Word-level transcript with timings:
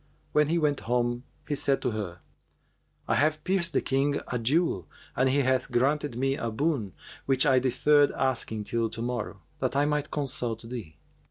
When 0.31 0.47
he 0.47 0.57
went 0.57 0.79
home, 0.89 1.25
he 1.47 1.53
said 1.53 1.79
to 1.83 1.91
her, 1.91 2.21
'I 3.07 3.15
have 3.17 3.43
pierced 3.43 3.73
the 3.73 3.81
King 3.81 4.19
a 4.29 4.39
jewel 4.39 4.87
and 5.15 5.29
he 5.29 5.41
hath 5.41 5.69
granted 5.71 6.15
me 6.15 6.33
a 6.35 6.49
boon 6.49 6.93
which 7.27 7.45
I 7.45 7.59
deferred 7.59 8.09
asking 8.13 8.63
till 8.63 8.89
to 8.89 9.01
morrow, 9.03 9.43
that 9.59 9.75
I 9.75 9.85
might 9.85 10.09
consult 10.09 10.67
thee. 10.67 10.97